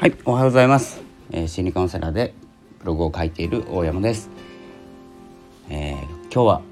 [0.00, 1.02] はいおはようございます、
[1.32, 2.32] えー、心理カウンセラーで
[2.78, 4.30] ブログを書いている大山です、
[5.68, 6.62] えー、今日は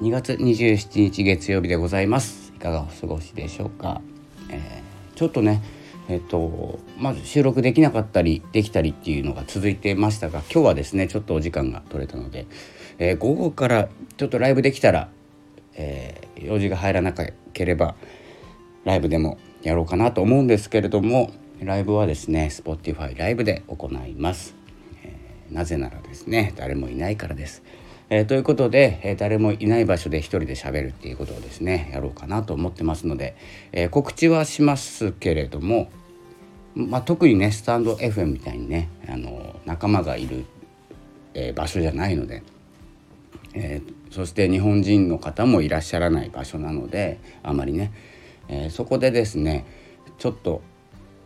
[0.00, 2.54] 2月27日月曜日でございます。
[2.56, 4.00] いかがお過ごしでしょうか、
[4.48, 5.62] えー、ちょっとね
[6.08, 12.46] えっとまず収録できなかったりできたりっていうのが続いてましたが今日はですねちょっとお時間が取れたので、
[12.98, 15.10] えー、午後からちょっとライブできたら、
[15.74, 17.34] えー、用事が入らなけ
[17.66, 17.94] れば
[18.86, 21.30] ライブでもやろうかなと思うんですけれども
[21.62, 24.54] ライブはですね Spotify ライブで行います、
[25.02, 27.62] えー、なぜならですね誰もいないからです、
[28.10, 33.36] えー、ということで、えー、誰もいない場所で一人で喋るっていうことをですねやろうかなと思ってますので、
[33.72, 35.90] え告知はしますけれども
[36.74, 40.44] まあ、特にねスタンド FM みたいにねあの仲間がいる、
[41.34, 42.44] え場所じゃないので、
[43.54, 43.82] え
[44.12, 47.92] そして日本人の方もいらっしゃらない場所なのであまりね、
[48.48, 49.66] えそこでですね
[50.18, 50.62] ちょっと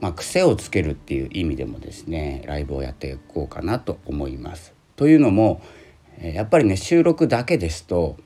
[0.02, 4.74] まあ、癖をつけるっていう意味でもですねライブをやっていこうかなと思います。
[4.96, 5.62] というのも
[6.20, 8.16] やっぱりね収録だけですと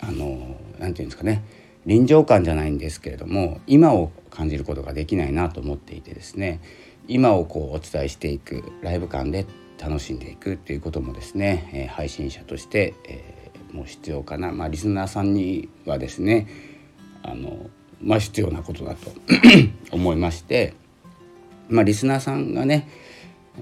[0.00, 1.42] あの何て言うんですかね
[1.86, 6.60] 臨場感じゃないんですけれども今を感じることができないなと思っていてですね
[7.08, 9.46] 今をこうお伝えしていくライブ感で
[9.78, 16.48] 楽しんでいくっていうこともですね、え、配信者として、えー、もう必要かな、まあ、リスナーさんにはですね
[17.22, 17.70] あの
[18.02, 19.12] まあ、必要なことだと
[19.92, 20.74] 思いまして、
[21.68, 22.88] まあ、リスナーさんがね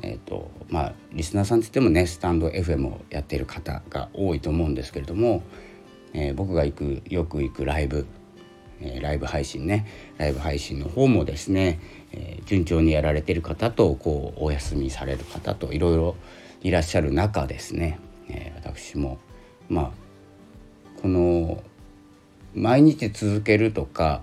[0.02, 5.42] えーとまあ、リスナーさんって言ってもねスタンド FM をやっている方が多いと思うんですけれども、
[6.12, 8.06] えー、僕が行くよく行くライブ、
[8.80, 11.80] えー、ライブ配信ねライブ配信の方もですね、
[12.12, 16.16] えー、順調にやられてる方とこうお休みされる方といろいろ
[16.62, 19.18] いらっしゃる中ですね、え私も
[19.70, 19.90] まあ
[21.00, 21.62] この
[22.54, 24.20] 毎日続けるとか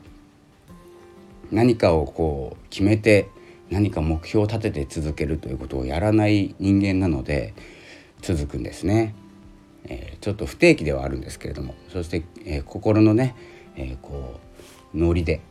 [1.52, 3.30] 何かをこう決めて
[3.70, 7.54] 何か目標を立てて続けるということをやらない人間なので
[8.22, 9.14] 続くんですね。
[9.90, 13.36] えー、ちょっと不定期ではあるんですけれどもそして、えー、心のね、
[13.76, 14.40] えー、こ
[14.94, 15.42] うノリで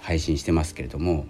[0.00, 1.26] 配信してますけれども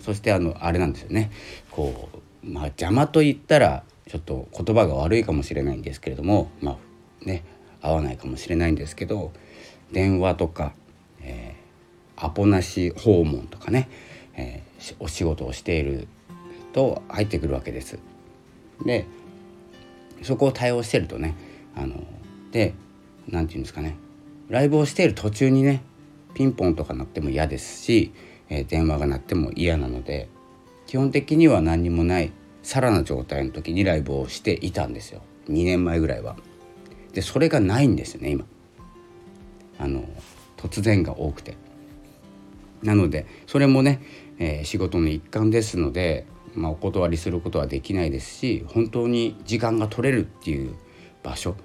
[0.00, 1.30] そしてあのあれなんですよね
[1.70, 2.08] こ
[2.42, 7.44] うまあ邪魔と言ったらちょっと言葉が悪いかもしれないんですけれどもまあね
[7.82, 9.32] 合わないかもしれないんですけど
[9.92, 10.72] 電話とか、
[11.22, 11.59] えー、
[12.20, 13.88] アポなし訪問とかね、
[14.34, 16.06] えー、お仕事をしている
[16.72, 17.98] と入ってくるわけです。
[18.84, 19.06] で
[20.22, 21.34] そこを対応してるとね
[21.74, 22.04] あの
[22.52, 22.74] で
[23.28, 23.96] 何て言うんですかね
[24.48, 25.82] ライブをしている途中にね
[26.34, 28.12] ピンポンとか鳴っても嫌ですし、
[28.48, 30.28] えー、電話が鳴っても嫌なので
[30.86, 32.32] 基本的には何にもない
[32.62, 36.36] さらな状態の時にライブをしていたんですよ2年前ぐらいは。
[37.12, 38.44] でそれがないんですよね今。
[39.78, 40.04] あの
[40.56, 41.56] 突然が多くて
[42.82, 44.00] なのでそれもね、
[44.38, 50.74] えー、仕事の一環ですので、まあ、お断りすることはできないですし本当に時間が取れるっていう
[51.22, 51.56] 場所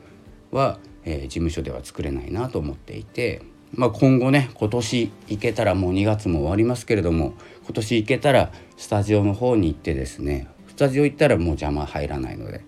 [0.51, 3.41] は、えー、事務所では作れないなと思っていて、
[3.73, 7.33] まあ、今後ね今年行けたらもう2月も終わりますけれども
[7.63, 12.61] 今年行けたらスタジオの方に行ってですねスタジオ行ったらもう邪魔入らないので、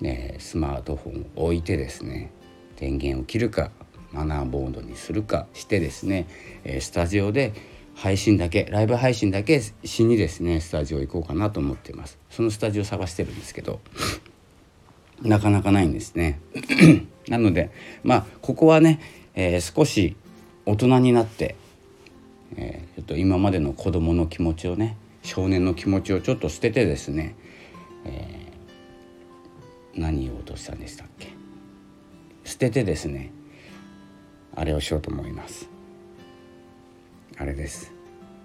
[0.00, 2.30] ね、スマートフォンを置いてですね
[2.76, 3.72] 電源を切るか
[4.12, 6.26] マナーボードにするかしてですね、
[6.80, 7.52] スタジオで
[7.98, 12.16] 配信だけライブ配信だけしにですねスタジオ行こうかなと思ってます。
[12.30, 13.80] そのスタジオ探してるんですけど
[15.20, 16.38] なかなかないんですね。
[17.26, 17.72] なので
[18.04, 19.00] まあここはね、
[19.34, 20.14] えー、少し
[20.64, 21.56] 大人になって、
[22.56, 27.34] えー、ちょっと今までの子供の気持ちをね少年の気持ちをちょっと捨ててですね、
[28.04, 31.32] えー、何言おうとしたんでしたっけ？
[32.44, 33.32] 捨ててですね
[34.54, 35.77] あれをしようと思います。
[37.38, 37.92] あれです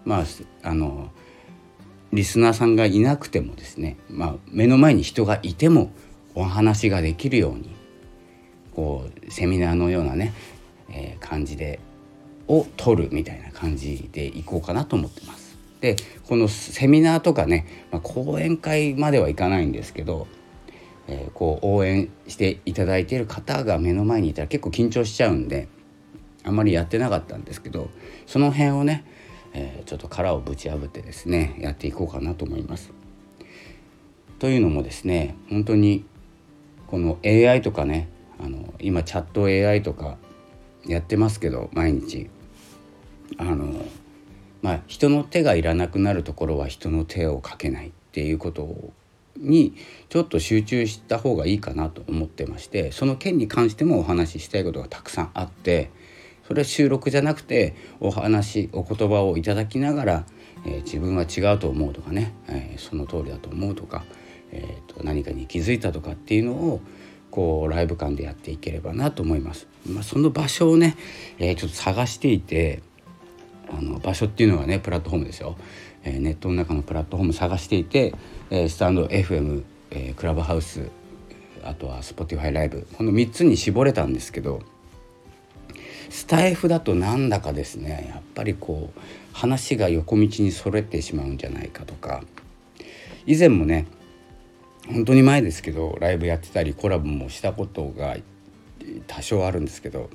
[0.06, 0.24] まあ
[0.64, 1.12] あの
[2.14, 5.92] リスナーさんがいなくてもですね、まあ、目の前に人がいても
[6.36, 7.76] お話ができるように
[8.76, 10.34] こうセミナーのようなね、
[10.90, 11.80] えー、感じで
[12.48, 15.58] を取るみたいな感じでいこうかなと思ってます。
[15.82, 15.96] で
[16.28, 20.28] このセミナーとかね、まあ、講演会まではいかないんですけど、
[21.08, 25.68] えー、こう応援していただいている方が目の前にいたら結構緊張しちゃうんで
[26.44, 27.90] あんまりやってなかったんですけど
[28.28, 29.06] その辺をね、
[29.54, 32.92] えー、ちょっと殻をぶち破ってですねやっていこうかなと思います。
[34.40, 36.06] というのもですね本当に
[36.88, 38.10] この AI とかね
[38.40, 40.18] あの今チャット AI とか
[40.86, 42.30] やってますけど毎日
[43.38, 43.86] あの
[44.62, 48.92] まあ人の手がいらなくなるところは人の手をかけないっていうこと
[49.38, 49.76] に
[50.10, 55.90] ちょっと集中した方がいいかなと思ってましてその件に関してもお話ししたいことがたくさんあって
[56.48, 60.26] それは収録じゃなくてお話お言葉をいただきながら、
[60.66, 64.04] えー、自分は違うと思うとかね、えー、その通りだと思うとか、
[64.52, 66.82] えーと、何かに気づいたとかっていうのを
[67.32, 69.68] こうライブ感でやっていければなと思います。
[69.90, 70.96] まあ、その場所をね、
[71.40, 72.84] え、ちょっと探していて
[73.70, 75.58] あの場所っていうのはねプラットフォームですよ、
[76.04, 78.14] え、ネットの中のプラットフォーム探していて、
[78.52, 80.90] え、スタンド FM、え、クラブハウス
[81.64, 84.62] あとは Spotify ライブこの3つに絞れたんですけど
[86.14, 89.00] スタイフだとなんだかですねやっぱりこう
[89.34, 92.24] 話が横道にそれてしまうんじゃないかとか。
[93.26, 93.88] 以前もね
[94.88, 98.16] 本当に前ですけどライブやってたりコラボもしたことが
[99.08, 100.10] 多少あるんですけど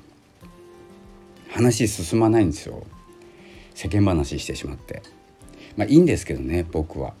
[1.49, 2.85] 話進まないんですよ。
[3.75, 5.01] 世間話してしまって。
[5.75, 7.13] まあいいんですけどね僕は。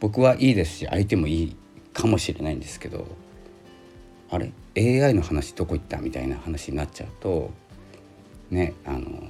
[0.00, 1.56] 僕はいいですし相手もいい
[1.94, 3.06] かもしれないんですけど
[4.28, 5.96] あれ？AI の話どこ行った？
[5.98, 7.50] みたいな話になっちゃうと
[8.50, 9.22] ねあの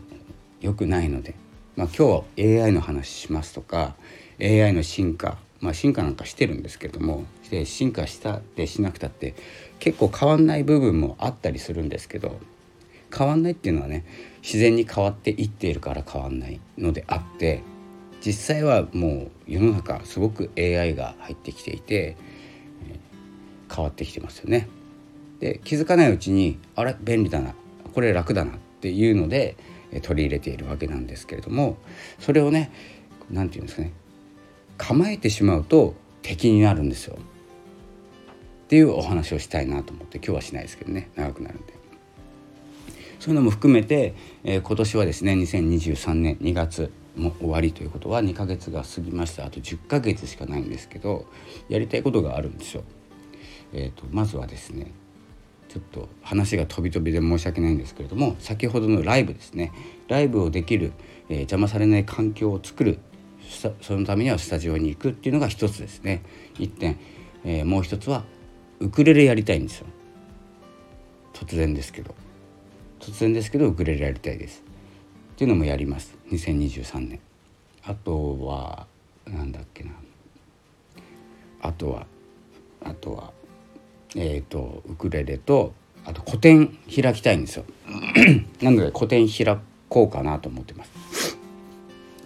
[0.60, 1.34] 良くないので
[1.78, 3.94] まあ、今日は AI の話しますとか
[4.40, 9.36] AI の進化まあ進化なんかしてるんですけどもで進化したってしなくたって
[9.78, 12.40] 結構変わんない部分もあったりするんですけど
[13.16, 14.04] 変わんないっていうのはね
[14.42, 17.62] 自然に変わっていっているから変わんないのであって
[18.20, 22.16] 実際はもう世の中すごく AI が入ってきていて、
[23.72, 24.68] 変わってきてますよね。
[25.38, 27.54] で気づかないうちにあれ便利だな
[27.94, 29.56] これ楽だなっていうので
[30.02, 31.76] 取り入れているわけなんですけれども
[32.20, 32.70] それをね
[33.30, 33.92] 何て言うんですかね
[34.76, 37.16] 構えてしまうと敵になるんですよ。
[37.16, 41.74] っていうお話をしたいなと思って今日はしないですけどね長くなるんで。
[43.18, 44.14] そういうのも含めて、
[44.44, 51.26] えー、今年はですね2023年2月も終わりということは2ヶ月が過ぎましたあと10ヶ月しかないんですけど
[51.68, 52.84] やりたいことがあるんですよ。
[53.72, 54.92] えーとまずはですね
[55.68, 59.72] ちょっと話が飛び飛びで申し訳ないんですけれども先ほどのライブですね。
[60.08, 60.92] ライブをできる、
[61.28, 62.98] えー、邪魔されない環境を作る
[63.80, 66.22] そのためにはスタジオに行くっていうのが一つですね。
[66.58, 66.98] 一点、
[67.44, 68.24] えー、もう一つは
[68.80, 69.86] ウクレレやりたいんですよ。
[71.32, 72.14] 突然ですけど。
[73.00, 74.62] 突然ですけどウクレレやりたいです。
[75.32, 76.16] っていうのもやります。
[76.30, 77.20] 2023年。
[77.84, 78.86] あとは
[79.26, 79.92] なんだっけな。
[81.60, 82.06] あとは
[82.82, 83.32] あとは
[84.16, 85.72] えーと、ウクレレと
[86.04, 87.64] あと個展開きたいんですよ。
[88.62, 89.58] なので個展開
[89.88, 91.36] こうかなと思ってます。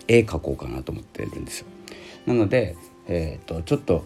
[0.08, 1.67] 絵描こうかなと思ってるんですよ。
[2.26, 2.76] なので、
[3.08, 4.05] えーと、ちょっと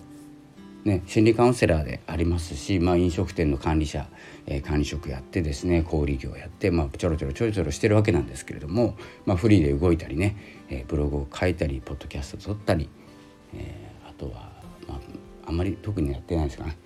[0.85, 4.07] ね心理カウンセラーでありますし、まあ、飲食店の管理者、
[4.47, 8.97] えー、管理職やってですね小売業やって、まあ、ちょろちょろちょろちょろしてるわけなんですけれども、
[9.27, 10.37] まあ、フリーで動いたりね、
[10.71, 12.89] えー、ブログを書いたりポッドキャスト撮ったり、
[13.55, 14.51] えー、あとは、
[14.89, 15.01] まあ、
[15.47, 16.79] あんまり特にやってないですかね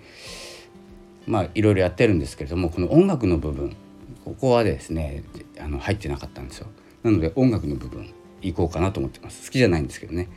[1.27, 3.77] まあいろいろやってるんですけれどもこの音楽の部分
[4.25, 5.23] ここはですね
[5.59, 6.67] あの入ってなかったんですよ。
[7.03, 8.13] なので音楽の部分
[8.43, 9.47] 行こうかなと思ってます。
[9.47, 10.29] 好きじゃないんですけどね。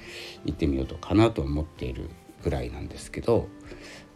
[0.45, 2.09] 行ってみようとかなと思っている
[2.43, 3.47] ぐらいなんですけど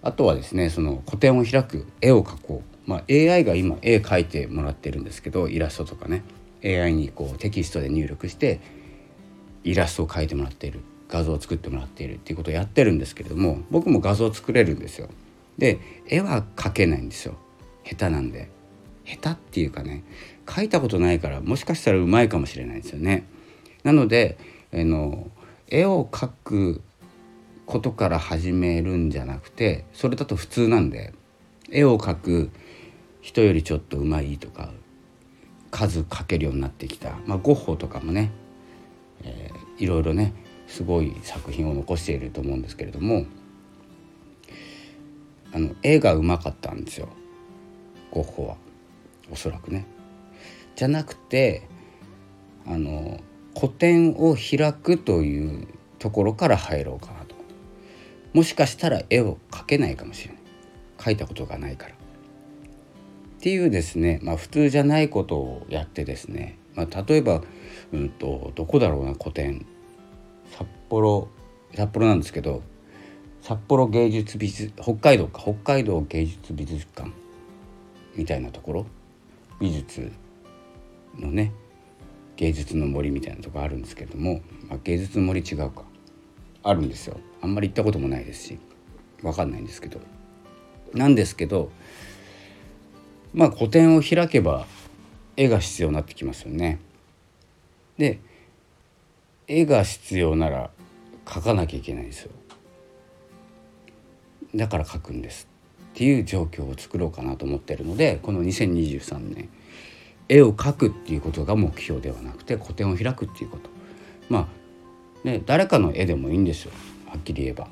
[0.01, 6.23] あとはですねその個展を開く絵を描こう、まあ、AI が今絵描いてもらってるんですけどイラストとかね。
[6.63, 8.59] AI にこうテキストで入力して
[9.63, 10.81] イラストを描いてもらっている。
[11.09, 15.07] 画像を作ってもらっているっていうことをやってるんですけれども僕も画像を作れるんですよ。
[15.57, 17.35] で絵は描けないんですよ。
[17.83, 18.49] 下手なんで。
[19.07, 20.03] 下手っていうかね
[20.45, 23.25] 描いたことないからもしかしたらうまいかもしれないですよね。
[23.83, 24.37] なので
[24.73, 25.31] あの
[25.69, 26.81] 絵を描く
[27.65, 31.13] ことから始めるんじゃなくてそれだと普通なんで
[31.69, 32.49] 絵を描く
[33.21, 34.71] 人よりちょっとうまいとか
[35.71, 38.31] 数描けるようになってきた、まあ、ゴッホとかもね、
[39.23, 40.33] えー、いろいろね
[40.67, 43.25] すごい作品を残していると思うんですけれども
[45.57, 47.09] あの絵がうまかったんですよ。
[48.11, 48.57] ゴッホは。
[49.31, 49.87] おそらくね。
[50.75, 51.67] じゃなくて
[52.67, 53.19] あの
[53.55, 57.35] 古典を開くというところから入ろうかなと。
[58.33, 60.43] もしかしたら絵を描けないかもしれない。
[60.99, 61.93] 描いたことがないから。
[61.95, 61.95] っ
[63.39, 67.41] ていうですね、まあ、普通じゃないことをやってですね、まあ、例えば、
[67.91, 69.65] うんと、どこだろうな古典。
[70.51, 71.29] 札幌。
[71.73, 72.61] 札幌なんですけど
[73.47, 77.09] 札幌芸術美術北海道か北海道芸術美術館
[78.17, 78.85] みたいなところ？
[79.61, 80.11] 美術
[81.17, 81.53] のね
[82.35, 85.83] 芸術の森みたいなとこあるんですけども、まあ、芸術の森違うか
[86.61, 88.59] あるんですよあんまり行ったこともないですし
[89.21, 90.01] 分かんないんですけど
[90.93, 91.71] なんですけど
[93.33, 94.67] まあ個展を開けば
[95.37, 96.81] 絵が必要になってきますよね。
[97.97, 98.19] で
[99.47, 100.69] 絵が必要なら
[101.23, 102.31] 描かなきゃいけないですよ。
[104.55, 105.47] だから書くんです
[105.93, 109.49] っていう状況を作ろうかなと思ってるのでこの2023年
[110.29, 113.69] 絵を描くっていうことが目標ではなくて個展を開くっていうこと
[114.29, 114.67] まあ
[115.23, 116.71] ね、誰かの絵でもいいんですよ
[117.07, 117.67] はっきり言えば。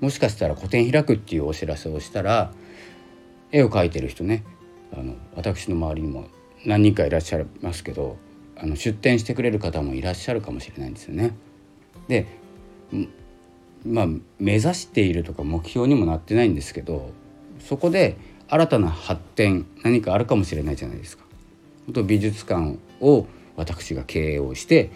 [0.00, 2.52] もしかしたら個展開くっていうお知らせをしたら
[3.52, 4.44] 絵を描いてる人ね
[4.92, 6.26] あの私の周りにも
[6.66, 8.18] 何人かいらっしゃいますけど
[8.56, 11.34] あの出展してくれる方もいらっしゃるかもしれないんですよね。
[12.08, 12.26] で
[13.84, 14.06] まあ
[14.38, 17.10] 目指しているとか目標にもなってないんですけど
[17.60, 18.16] そこで
[18.48, 21.24] 新たな発展何かあるかもしれないじゃないですか。
[21.92, 23.26] と美術館を
[23.56, 24.90] 私が経営をして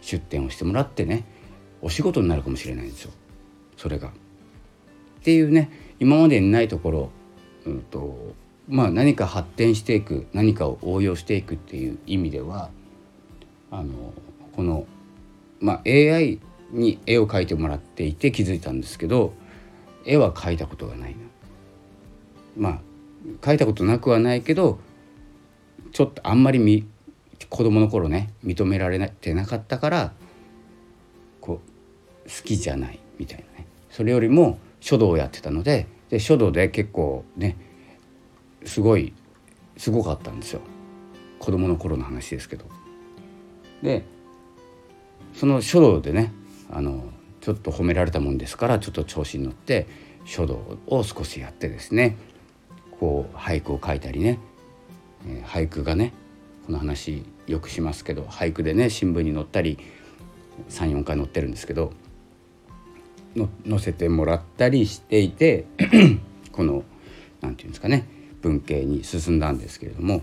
[0.00, 1.24] 出展をしてもらってね
[1.82, 3.12] お仕事になるかもしれないんですよ
[3.76, 4.08] それが。
[4.08, 4.12] っ
[5.22, 5.70] ていうね
[6.00, 7.10] 今までにないところ、
[7.66, 8.34] うんと
[8.68, 12.70] まあ、何か発展していく何かを応用していくっていう意味では
[13.70, 14.12] あの
[14.56, 14.86] この、
[15.60, 16.40] まあ、AI
[16.72, 19.32] に絵を描いてもらっていて気づいたんですけど
[20.04, 21.16] 絵は描いたことがないな。
[22.56, 22.80] まあ
[23.40, 24.78] 描いたことなくはないけど
[25.92, 26.86] ちょっとあんまりみ
[27.48, 30.12] 子供の頃ね認められてなかったから
[31.40, 31.60] こ
[32.24, 37.56] う好きじゃないみたいなねそれよりも書道をやってたのでで書道で結構ね
[38.64, 39.12] すごい
[39.76, 40.60] すごかったんですよ
[41.38, 42.64] 子供の頃の話ですけど。
[43.82, 44.04] で
[45.34, 46.32] その書道でね
[46.72, 47.04] あの
[47.40, 49.86] ちょっと褒められたもんですからちょっと調子に乗って
[50.24, 52.16] 書道を少しやってですね
[52.98, 54.38] こう俳句を書いたりね、
[55.26, 56.12] えー、俳句がね
[56.66, 59.78] この話よくしますけど俳句でね新聞に載ったり
[60.70, 61.92] 34回載ってるんですけど
[63.68, 65.66] 載せてもらったりしていて
[66.52, 66.84] この
[67.40, 68.06] 何て言うんですかね
[68.40, 70.22] 文系に進んだんですけれども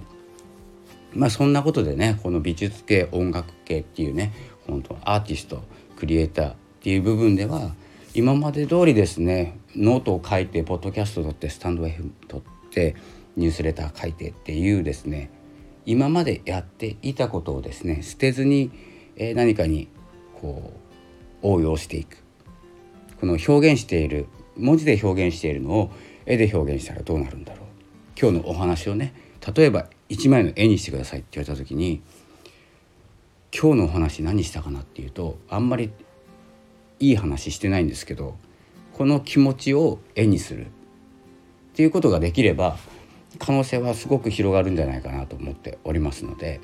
[1.14, 4.34] まあそんなことでねこの美術系音楽系っていうね
[4.68, 5.64] 本当アーティスト
[6.00, 7.76] クリエイターっていう部分では
[8.14, 12.42] 今まで通りですねノートを書いてポッドキャスト撮ってスタンド F 撮っ
[12.72, 12.96] て
[13.36, 15.30] ニュースレター書いてっていうですね
[15.86, 18.72] 今までやっていたことをですね捨てずに、
[19.16, 19.88] え何かに
[20.40, 20.72] こ
[21.42, 22.18] う応用していく。
[23.20, 25.92] この表現している文字で表現しているのを
[26.26, 27.66] 絵で表現したらどうなるんだろう。
[28.20, 29.14] 今日のお話をね
[29.56, 32.02] 例えば1枚の絵にしてくださいって言われた時に
[33.58, 35.92] 今日のお話何したかなっていうとあんまり
[37.00, 38.36] いい話してないんですけど
[38.94, 40.70] この気持ちを絵にするっ
[41.74, 42.78] ていうことができれば
[43.38, 46.60] 可能性はすごく広がるんじゃないかなと思っておりますので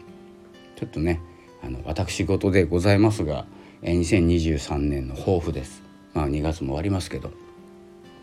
[0.75, 1.21] ちょっとね
[1.63, 3.45] あの私事でございますが
[3.81, 5.83] 2023年の抱負です。
[6.13, 7.29] まあ2月も終わりますけど、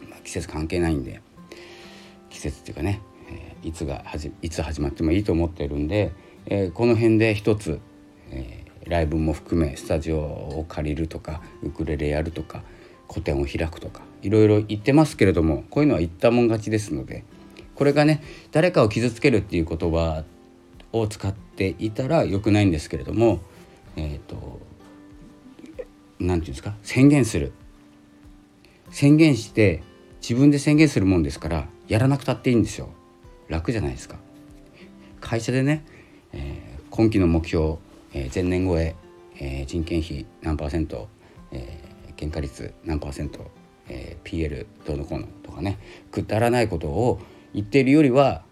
[0.09, 1.21] まあ、季節関係ないんで
[2.31, 6.13] 季節っていうかね、えー、いつがはじいつ始まってもいいと思ってるんで、
[6.47, 7.81] えー、この辺で一つ、
[8.33, 12.63] えー、ライブも含めスタジオを借りるとかウクレレやるとか
[13.07, 17.25] 個展を開くとかいろいろ言ってますけれどもこういうのは言ったもん勝ちですので
[17.75, 20.25] これがね誰かを傷つけるっていう言葉
[20.93, 23.41] を使っていたらよくないんですけれども
[23.97, 24.61] えっ、ー、と
[26.19, 27.53] 何て言うんですか宣言する。
[28.91, 29.83] 宣言して
[30.21, 32.91] 自分で宣言するもんですからやらなくたっていいんですよ。
[33.49, 34.17] 楽じゃないですか。
[35.21, 35.85] 会社でね、
[36.33, 37.79] えー、今期の目標、
[38.15, 38.95] えー、前年超え
[39.37, 41.09] えー、人件費何パーセント、
[41.51, 41.79] え、
[42.19, 43.51] 原価率何パーセント、
[43.89, 45.79] えー、PL どうのこうのとかね
[46.11, 47.21] くだらないことを
[47.55, 48.43] 言っているよりは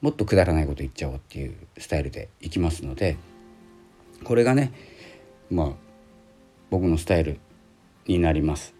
[0.00, 3.16] もっとくだらないこと言っちゃおうっていうスタイルでいきますので
[4.24, 4.72] これがね
[5.50, 5.72] まあ
[6.70, 7.40] 僕のスタイル
[8.06, 8.74] になります。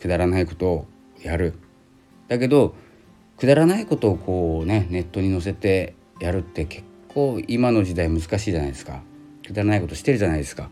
[0.00, 0.86] くだらないことを
[1.22, 1.54] やる
[2.28, 2.74] だけど
[3.38, 9.02] くだらないことをこうねネットに載せてやるって結構今の時代難しいじゃないですか
[9.46, 10.70] くだらないことしてるじゃないですか。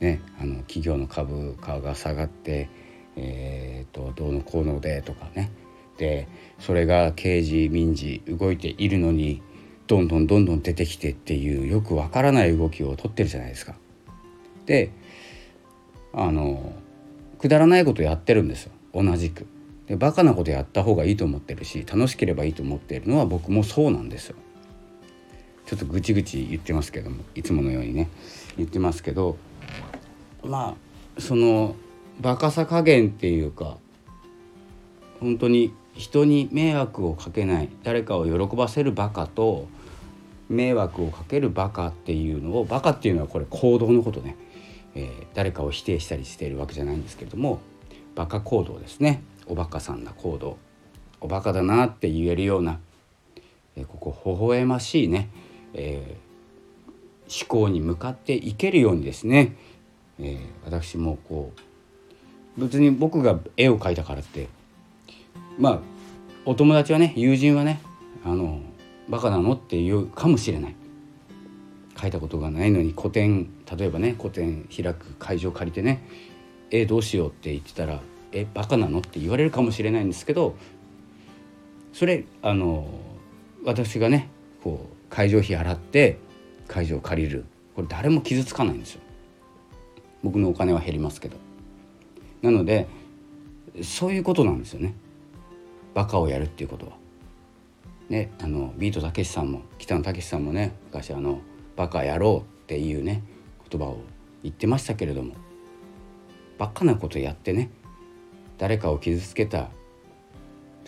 [0.00, 2.68] ね、あの企業の株価が下がって、
[3.16, 5.50] えーと、どうのこうのでとかね
[5.96, 9.40] でそれが刑事民事動いているのに
[9.86, 13.74] どんどんどんどん出てきてっていうよくわからない動きをとってるじゃないですか。
[14.66, 14.90] で
[16.12, 16.74] あの
[17.38, 19.46] くだらないことやってるんですよ同じく。
[19.86, 24.36] でバカなことやった方がいいと思ってるし楽しければいいと思っているのは僕もそうなんですよ。
[25.66, 28.08] ちょっとぐちぐち言ってますけどもいつものようにね
[28.56, 29.36] 言ってますけど
[30.44, 30.76] ま
[31.18, 31.76] あその
[32.20, 33.76] バカさ加減っていうか
[35.20, 39.66] 本当に人に迷惑をかけない誰かを喜ばせるバカと
[40.48, 44.36] 迷惑をかけるバカっていうのをバカっていうのはこれ行動のことね。
[44.94, 47.60] えー、誰かを否定したりしているわけじゃないんですけれども
[48.14, 49.22] バカ行動ですね。
[49.46, 50.58] おバカさんな行動。
[51.20, 52.78] おバカだなって言えるような、
[53.76, 55.28] えー、ここ微笑ましいね、
[55.76, 59.54] えー、思考に向かっていけるようにですね、
[60.18, 61.52] え私もこ
[62.58, 64.48] う別に僕が絵を描いたからって
[65.58, 65.80] まあ
[66.46, 67.80] お友達はね友人はね
[68.24, 68.60] あの
[69.08, 70.74] バカなのって言うかもしれない。
[72.00, 76.06] 書いたことがないのに個展例えばね個展開く会場借りてね
[76.70, 78.00] えどうしようって言ってたら
[78.32, 80.56] えバカなのって言われるかもしれないんですけど
[81.92, 82.86] それあの
[83.64, 84.28] 私がね
[84.62, 86.18] こう会場費払って
[86.68, 87.46] 会場を借りる。
[87.74, 89.00] これ誰も傷つかないんですよ。
[90.22, 91.38] 僕のお金は減りますけど。
[92.42, 92.86] なので
[93.82, 94.94] そういうことなんですよね。
[95.94, 96.92] バカをやるっていうことは。
[98.10, 101.40] ね、あのビートたけしさんも北野武さんもね昔あの
[101.76, 103.22] 「バカ野郎」っていうね
[103.70, 104.00] 言葉を
[104.42, 105.32] 言ってましたけれども。
[106.58, 107.70] バカなことやってね
[108.58, 109.70] 誰かを傷つけた。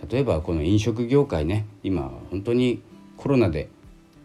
[0.06, 2.82] 例えばこの飲食業界ね今本当に
[3.16, 3.70] コロナで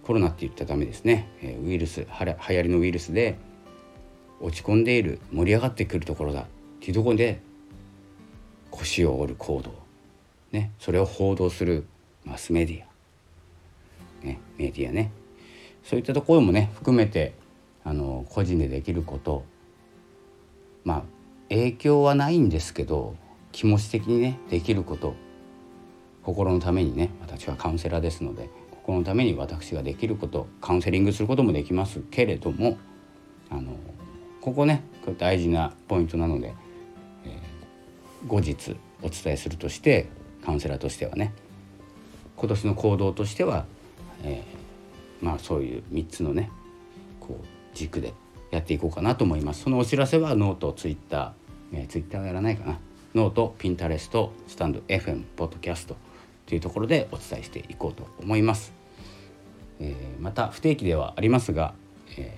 [0.03, 2.05] コロナって言ったらダメですね、えウイルス流
[2.55, 3.37] 行りのウイルスで
[4.41, 6.45] 落ち込んでいる盛り上がってくるところだっ
[6.81, 7.41] ていうところで
[8.69, 9.73] 腰を折る行動、
[10.51, 11.85] ね、それを報道する
[12.25, 12.83] マスメディ
[14.23, 15.11] ア、ね、メディアね。
[15.83, 17.33] そういったところもね含めて
[17.83, 19.45] あの個人でできること。
[20.83, 21.03] まあ
[21.49, 23.15] 影響はないんですけど
[23.51, 25.15] 気持ち的にねできること。
[26.23, 28.49] 心のためにね私はカウンセラーですので
[28.83, 32.01] 心のために私ができることカウンセリングすることもできます。
[32.11, 32.77] けれども
[33.49, 33.77] あの
[34.41, 34.83] ここね
[35.17, 36.53] 大事なポイントなので、
[37.23, 40.09] えー、後日お伝えするとして
[40.45, 41.33] カウンセラーとしてはね
[42.35, 43.65] 今年の行動としては、
[44.23, 46.51] えー、まあそういう3つのね
[47.21, 48.13] こう軸で
[48.51, 49.63] やっていこうかなと思います。
[49.63, 51.31] そのお知らせはノートツイッター、
[51.73, 52.79] えー、ツイッターはやらないかな。
[53.15, 55.95] ノートピンタレストスタンド FM ポッドキャスト。
[56.45, 58.73] というところでお伝えしていこうと思います、
[59.79, 61.73] えー、また不定期ではありますが、
[62.17, 62.37] え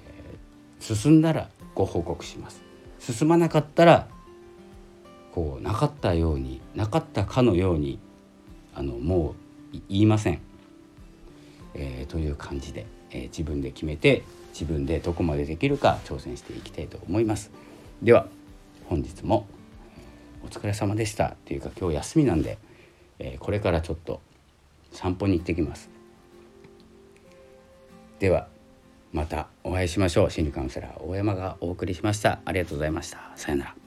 [0.80, 2.62] ー、進んだらご報告します。
[3.00, 4.08] 進まなかったら
[5.34, 8.00] こうなかったようになかったかのように
[8.74, 9.36] あのも
[9.74, 10.40] う言いません、
[11.74, 17.52] えー、という感じで、え、自分で決めて自分でどこまでできるか挑戦していきたいと思います。
[18.02, 18.28] では
[18.86, 19.46] 本日も
[20.44, 21.28] お疲れ様でした。
[21.28, 22.58] っていうか今日休みなんで、
[23.20, 24.22] えー、これからちょっと
[24.92, 25.90] 散歩に行ってきます。
[28.20, 28.48] では
[29.12, 30.32] またお会いしましょう。
[30.32, 32.40] 心理カウンセラー大山がお送りしました。
[32.46, 33.32] ありがとうございました。
[33.36, 33.85] さようなら。